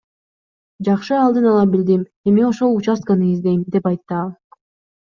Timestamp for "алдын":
1.17-1.45